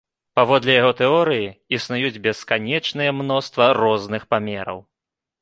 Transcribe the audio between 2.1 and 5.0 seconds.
бесканечныя мноства розных памераў.